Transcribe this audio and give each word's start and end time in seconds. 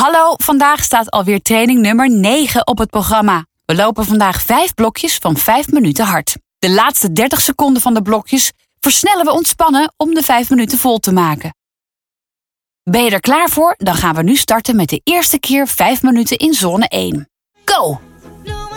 Hallo, 0.00 0.34
vandaag 0.36 0.82
staat 0.82 1.10
alweer 1.10 1.42
training 1.42 1.80
nummer 1.80 2.10
9 2.10 2.66
op 2.66 2.78
het 2.78 2.90
programma. 2.90 3.46
We 3.64 3.74
lopen 3.74 4.04
vandaag 4.04 4.42
5 4.42 4.74
blokjes 4.74 5.16
van 5.16 5.36
5 5.36 5.70
minuten 5.70 6.04
hard. 6.04 6.36
De 6.58 6.70
laatste 6.70 7.12
30 7.12 7.40
seconden 7.40 7.82
van 7.82 7.94
de 7.94 8.02
blokjes 8.02 8.52
versnellen 8.78 9.24
we 9.24 9.32
ontspannen 9.32 9.92
om 9.96 10.14
de 10.14 10.22
5 10.22 10.50
minuten 10.50 10.78
vol 10.78 10.98
te 10.98 11.12
maken. 11.12 11.54
Ben 12.82 13.04
je 13.04 13.10
er 13.10 13.20
klaar 13.20 13.48
voor? 13.48 13.74
Dan 13.78 13.94
gaan 13.94 14.14
we 14.14 14.22
nu 14.22 14.36
starten 14.36 14.76
met 14.76 14.88
de 14.88 15.00
eerste 15.04 15.38
keer 15.38 15.66
5 15.66 16.02
minuten 16.02 16.36
in 16.36 16.54
zone 16.54 16.88
1. 16.88 17.28
Go! 17.64 18.00
No 18.44 18.70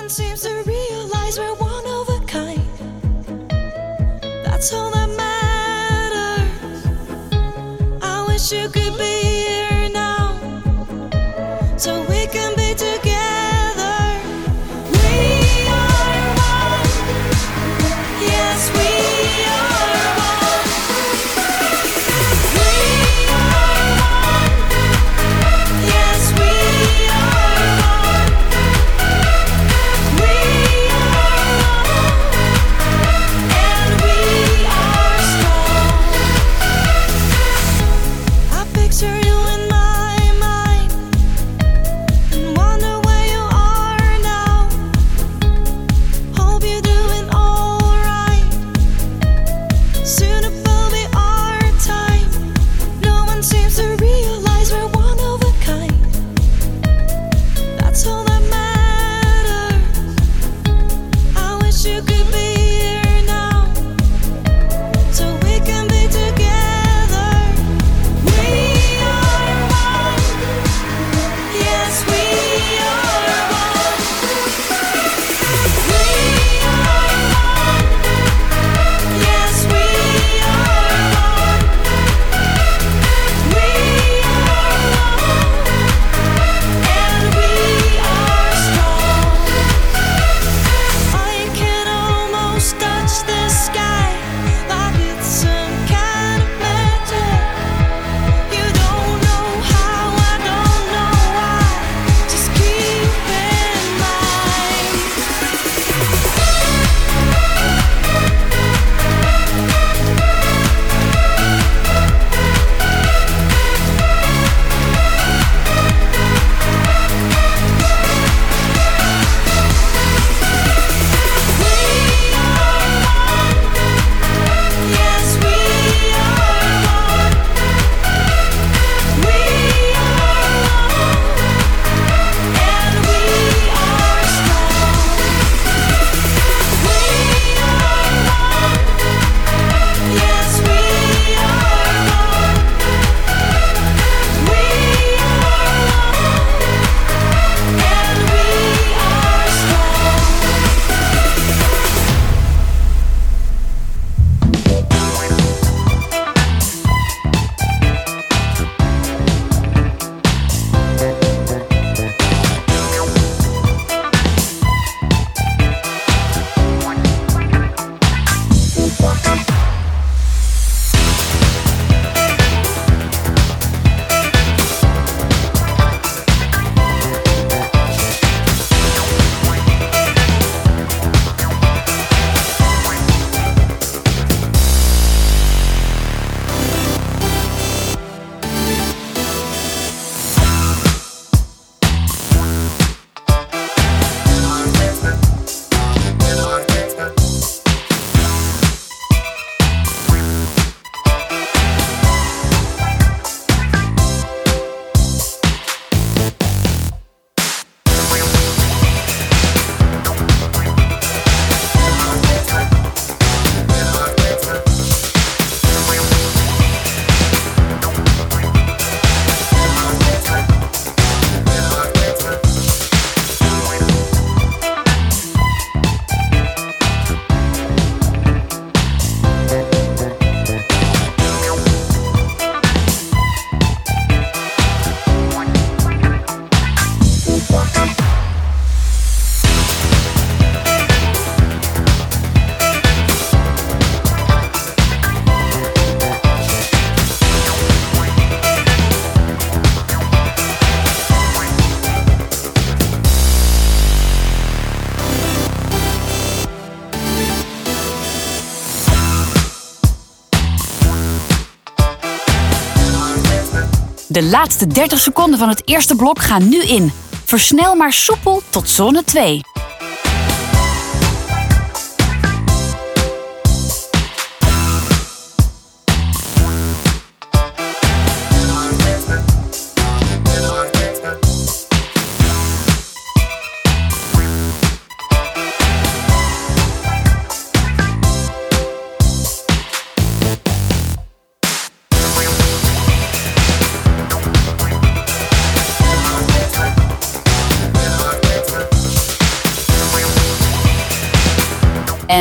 De 264.14 264.24
laatste 264.24 264.68
30 264.68 265.00
seconden 265.00 265.40
van 265.40 265.50
het 265.50 265.62
eerste 265.66 265.96
blok 265.96 266.20
gaan 266.20 266.50
nu 266.50 266.62
in. 266.64 266.92
Versnel 267.26 267.76
maar 267.76 267.94
soepel 267.94 268.42
tot 268.50 268.70
zone 268.70 269.04
2. 269.04 269.42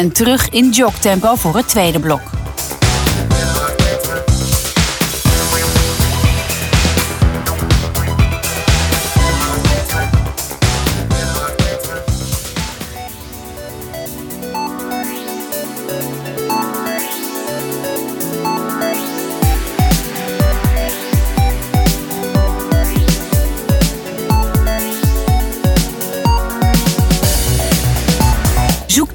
En 0.02 0.12
terug 0.12 0.48
in 0.48 0.70
jogtempo 0.70 1.34
voor 1.34 1.56
het 1.56 1.68
tweede 1.68 2.00
blok. 2.00 2.41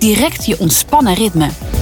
Direct 0.07 0.45
je 0.45 0.59
ontspannen 0.59 1.15
ritme. 1.15 1.77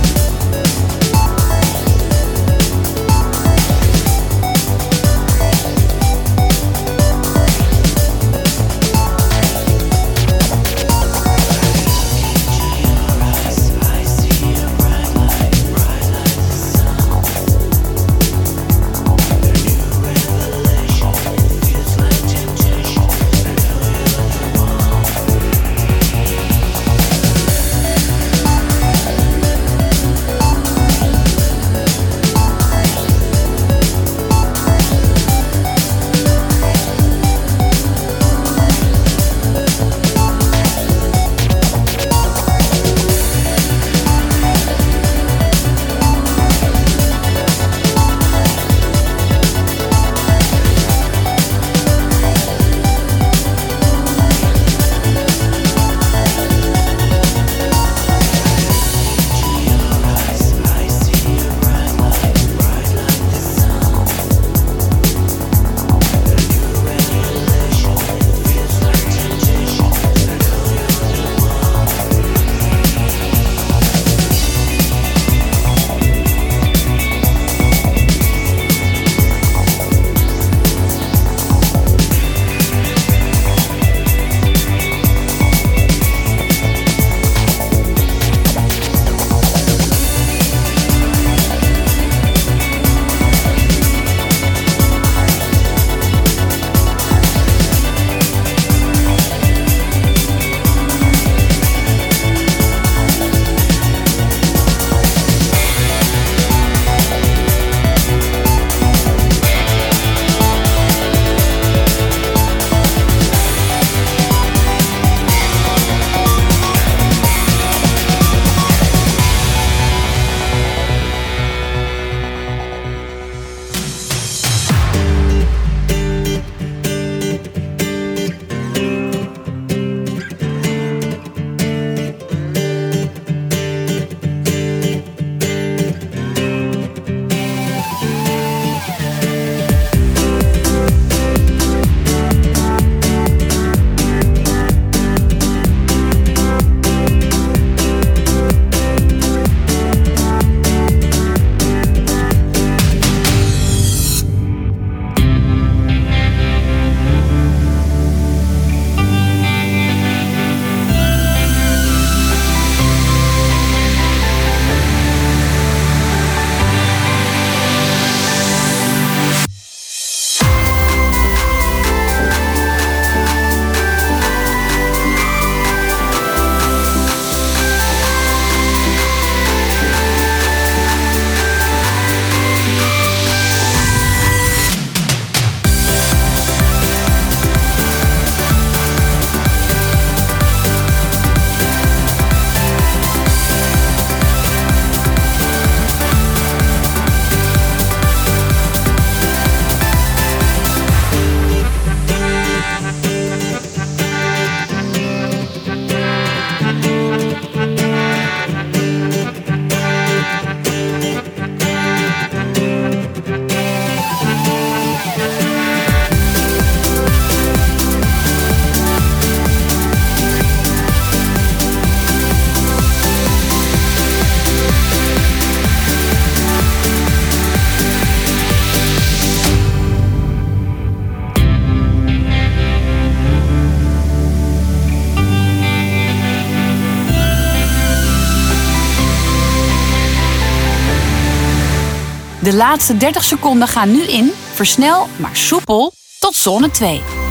De 242.46 242.54
laatste 242.54 242.98
30 242.98 243.24
seconden 243.24 243.68
gaan 243.68 243.92
nu 243.92 244.02
in. 244.02 244.32
Versnel, 244.54 245.08
maar 245.16 245.36
soepel, 245.36 245.94
tot 246.20 246.36
zone 246.36 246.72
2. 246.72 247.25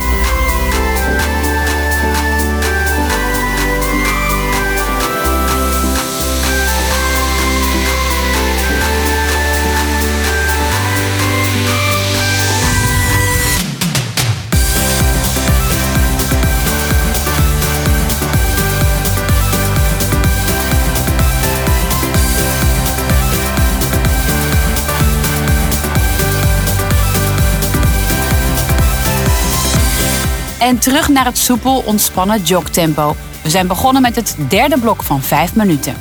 En 30.59 30.79
terug 30.79 31.09
naar 31.09 31.25
het 31.25 31.39
soepel 31.39 31.83
ontspannen 31.87 32.43
jogtempo. 32.43 33.17
We 33.43 33.51
zijn 33.51 33.67
begonnen 33.67 34.03
met 34.03 34.17
het 34.17 34.37
derde 34.49 34.79
blok 34.79 35.03
van 35.03 35.23
5 35.23 35.55
minuten. 35.55 35.95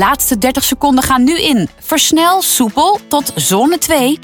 Laatste 0.00 0.38
30 0.38 0.64
seconden 0.64 1.04
gaan 1.04 1.24
nu 1.24 1.40
in. 1.40 1.68
Versnel 1.80 2.42
soepel 2.42 2.98
tot 3.08 3.32
zone 3.36 3.78
2. 3.78 4.18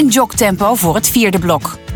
In 0.00 0.08
jogtempo 0.08 0.74
voor 0.74 0.94
het 0.94 1.10
vierde 1.10 1.38
blok. 1.38 1.89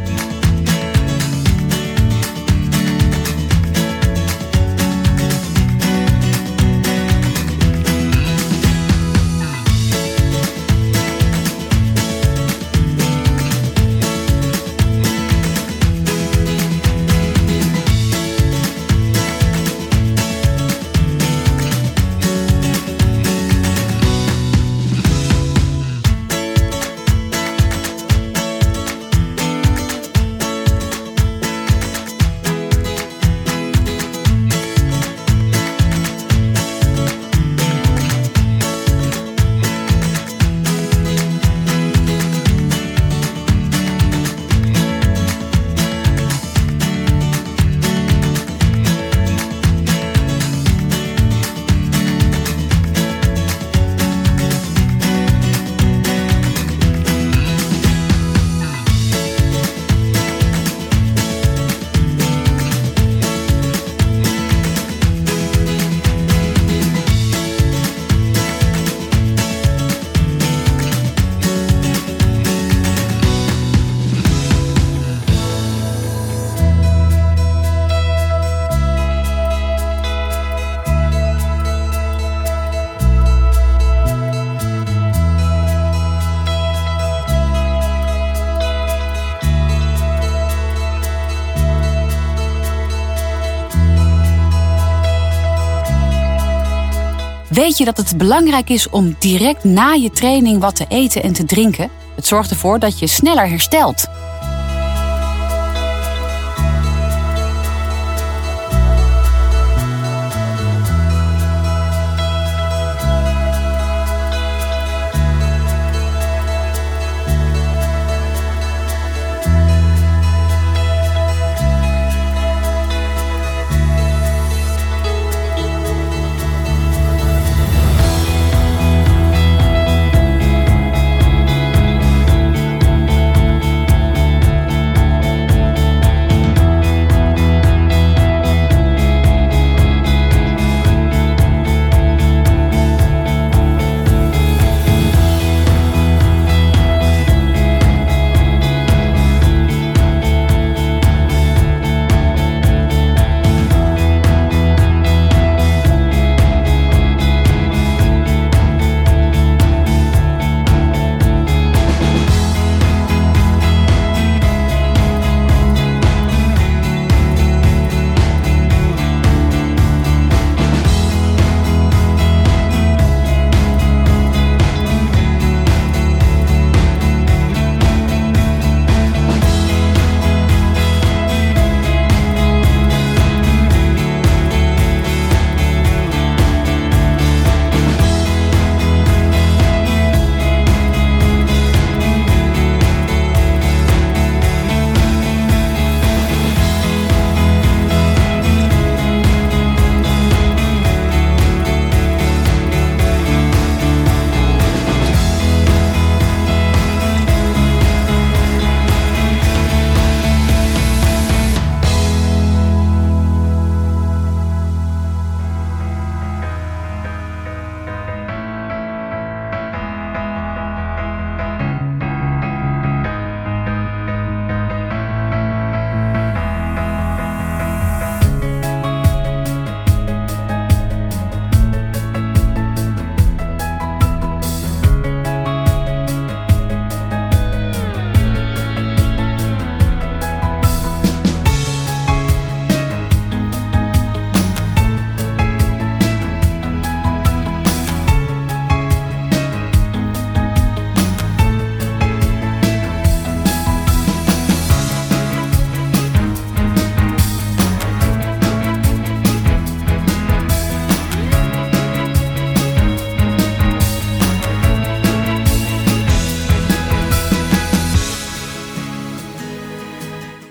Weet 97.54 97.78
je 97.78 97.84
dat 97.84 97.96
het 97.96 98.16
belangrijk 98.16 98.68
is 98.68 98.88
om 98.88 99.16
direct 99.18 99.64
na 99.64 99.92
je 99.92 100.10
training 100.10 100.60
wat 100.60 100.76
te 100.76 100.84
eten 100.88 101.22
en 101.22 101.32
te 101.32 101.44
drinken? 101.44 101.90
Het 102.14 102.26
zorgt 102.26 102.50
ervoor 102.50 102.78
dat 102.78 102.98
je 102.98 103.06
sneller 103.06 103.48
herstelt. 103.48 104.06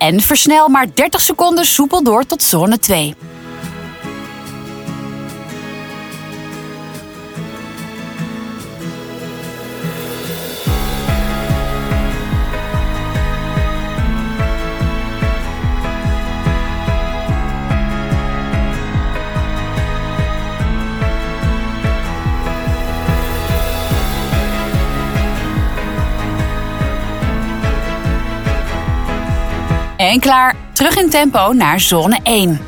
En 0.04 0.22
versnel 0.22 0.68
maar 0.68 0.88
30 0.94 1.22
seconden 1.22 1.66
soepel 1.66 2.04
door 2.04 2.26
tot 2.26 2.44
zone 2.44 2.80
2. 2.80 3.16
En 30.14 30.20
klaar, 30.20 30.56
terug 30.74 30.98
in 30.98 31.10
tempo 31.10 31.54
naar 31.54 31.80
zone 31.80 32.20
1. 32.24 32.60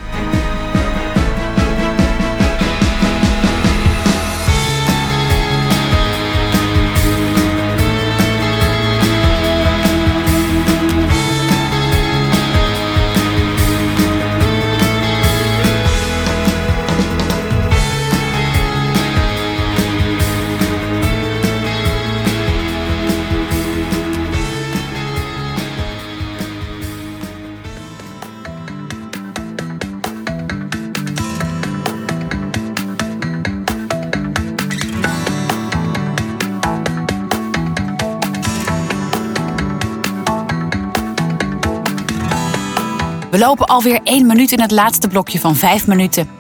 We 43.35 43.41
lopen 43.41 43.65
alweer 43.65 43.99
1 44.03 44.25
minuut 44.25 44.51
in 44.51 44.59
het 44.59 44.71
laatste 44.71 45.07
blokje 45.07 45.39
van 45.39 45.55
5 45.55 45.87
minuten. 45.87 46.34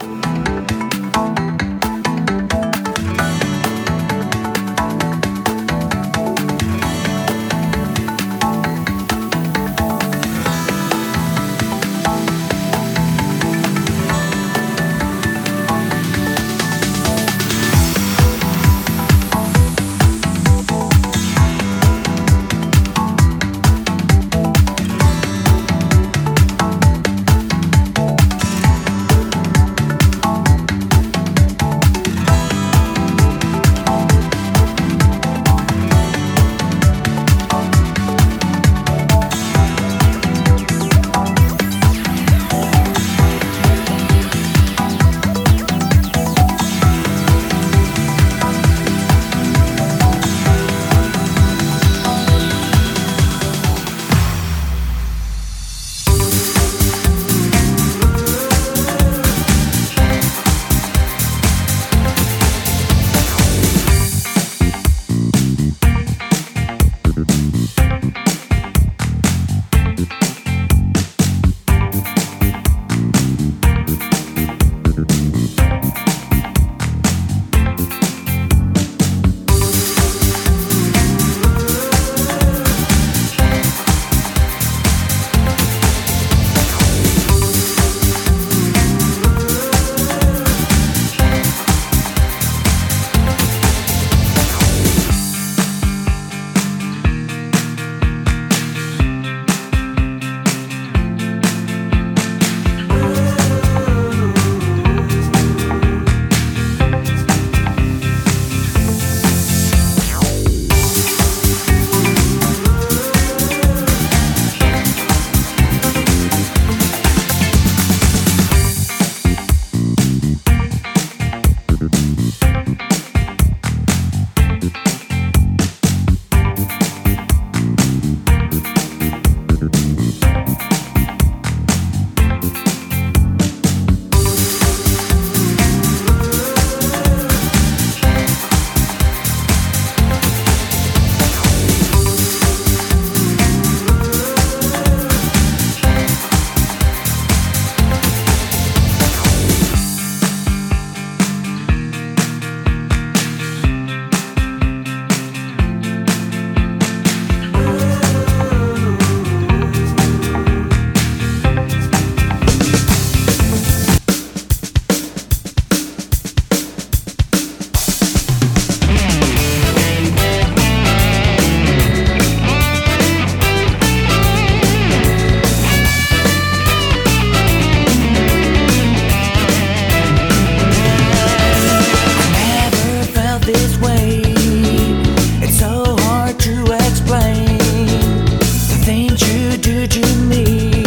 Things 189.65 189.95
you 189.95 190.15
me. 190.29 190.83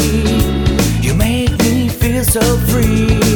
You 1.00 1.14
make 1.14 1.50
me 1.58 1.88
feel 1.88 2.24
so 2.24 2.40
free. 2.68 3.27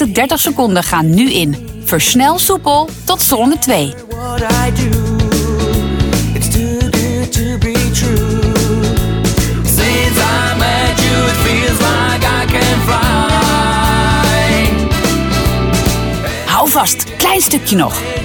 Laatste 0.00 0.20
30 0.20 0.40
seconden 0.40 0.82
gaan 0.82 1.14
nu 1.14 1.30
in. 1.30 1.68
Versnel 1.84 2.38
soepel 2.38 2.88
tot 3.04 3.22
zone 3.22 3.58
2. 3.58 3.94
What 4.08 4.40
I 4.40 4.72
do. 4.74 5.16
It's 6.34 6.48
too 6.48 6.78
good 6.90 7.32
to 7.32 7.58
be 7.58 7.90
true. 7.92 8.42
Since 9.64 10.18
I 10.18 10.54
met 10.58 11.00
you, 11.00 11.26
it 11.26 11.36
feels 11.44 11.78
like 11.78 12.26
I 12.26 12.46
can 12.46 12.80
fly. 12.84 12.98
Hou 16.46 16.68
vast, 16.68 17.04
klein 17.16 17.40
stukje 17.40 17.76
nog. 17.76 18.19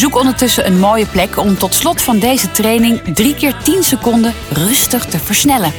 Zoek 0.00 0.16
ondertussen 0.16 0.66
een 0.66 0.78
mooie 0.78 1.06
plek 1.06 1.36
om 1.36 1.58
tot 1.58 1.74
slot 1.74 2.02
van 2.02 2.18
deze 2.18 2.50
training 2.50 3.00
3 3.14 3.34
keer 3.34 3.54
10 3.62 3.82
seconden 3.82 4.34
rustig 4.52 5.04
te 5.04 5.18
versnellen. 5.18 5.72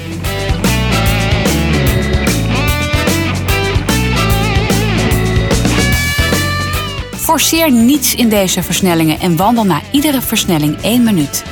Forceer 7.15 7.71
niets 7.71 8.15
in 8.15 8.29
deze 8.29 8.63
versnellingen 8.63 9.19
en 9.19 9.35
wandel 9.35 9.65
na 9.65 9.81
iedere 9.91 10.21
versnelling 10.21 10.81
1 10.81 11.03
minuut. 11.03 11.43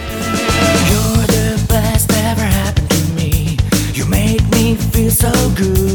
You're 0.90 1.26
the 1.26 1.54
best 1.68 2.12
ever 2.12 2.74
to 2.74 2.96
me. 3.16 3.56
You 3.92 4.08
make 4.08 4.42
me 4.50 4.76
feel 4.92 5.10
so 5.10 5.32
good. 5.56 5.89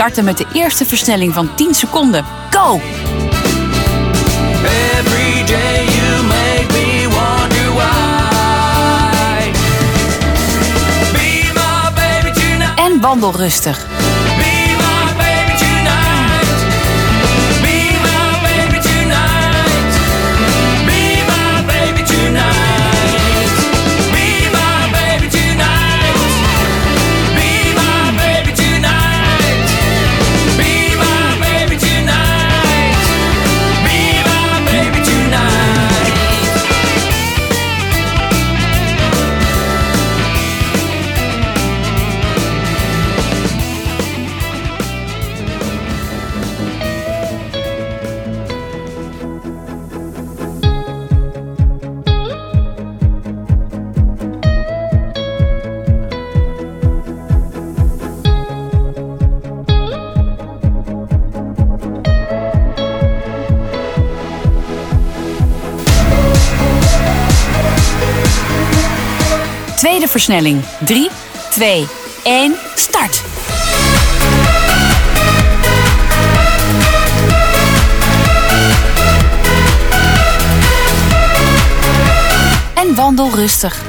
Starten 0.00 0.24
met 0.24 0.38
de 0.38 0.46
eerste 0.52 0.86
versnelling 0.86 1.34
van 1.34 1.54
10 1.54 1.74
seconden. 1.74 2.24
Go! 2.50 2.80
every 4.96 5.44
day 5.44 5.84
you 5.84 6.22
make 6.22 6.72
me 6.72 7.06
wonder 7.08 7.74
why. 7.74 9.52
Be 11.12 11.50
my 11.54 11.92
baby 11.94 12.40
tonight. 12.40 12.78
En 12.78 13.00
wandel 13.00 13.32
rustig. 13.36 13.99
Versnelling. 70.10 70.62
3, 70.84 71.10
2, 71.50 71.86
1, 72.24 72.56
start! 72.74 73.22
En 82.74 82.94
wandel 82.94 83.30
rustig. 83.34 83.82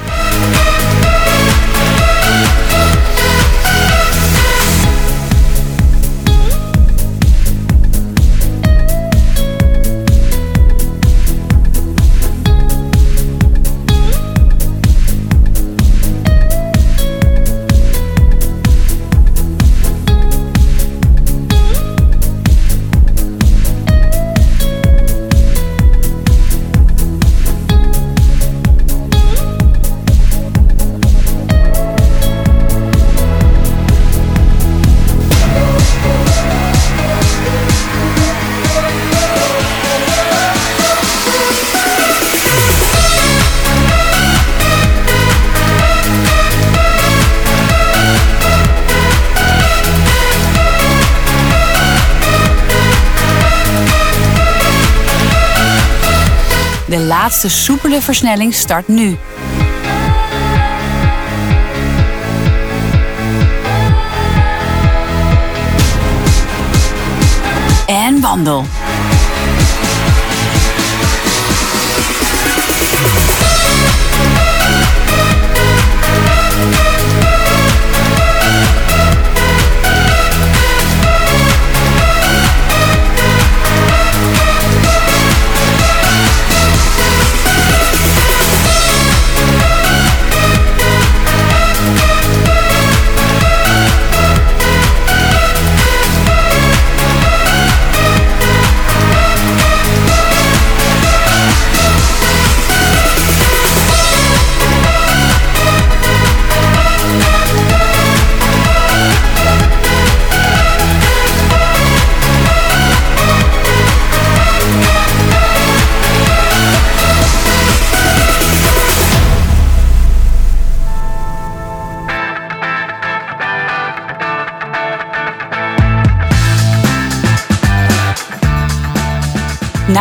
Laatste 57.21 57.49
soepele 57.49 58.01
versnelling 58.01 58.53
start 58.53 58.87
nu. 58.87 59.17
En 67.85 68.21
wandel. 68.21 68.65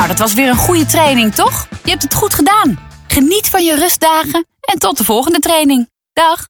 Nou, 0.00 0.12
dat 0.12 0.20
was 0.20 0.34
weer 0.34 0.48
een 0.48 0.56
goede 0.56 0.86
training, 0.86 1.34
toch? 1.34 1.66
Je 1.84 1.90
hebt 1.90 2.02
het 2.02 2.14
goed 2.14 2.34
gedaan. 2.34 2.78
Geniet 3.06 3.48
van 3.48 3.64
je 3.64 3.74
rustdagen 3.74 4.46
en 4.60 4.78
tot 4.78 4.98
de 4.98 5.04
volgende 5.04 5.38
training. 5.38 5.88
Dag! 6.12 6.46